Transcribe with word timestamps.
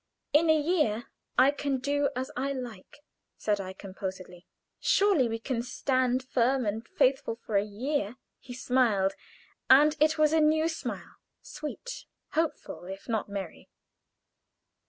In 0.33 0.49
a 0.49 0.59
year 0.59 1.11
I 1.37 1.51
can 1.51 1.77
do 1.77 2.09
as 2.15 2.31
I 2.35 2.53
like," 2.53 3.01
said 3.37 3.61
I, 3.61 3.73
composedly. 3.73 4.47
"Surely 4.79 5.29
we 5.29 5.37
can 5.37 5.61
stand 5.61 6.23
firm 6.23 6.65
and 6.65 6.87
faithful 6.97 7.35
for 7.35 7.55
a 7.55 7.63
year?" 7.63 8.15
He 8.39 8.55
smiled, 8.55 9.13
and 9.69 9.95
it 9.99 10.17
was 10.17 10.33
a 10.33 10.41
new 10.41 10.67
smile 10.69 11.17
sweet, 11.43 12.05
hopeful, 12.31 12.85
if 12.85 13.07
not 13.07 13.29
merry. 13.29 13.69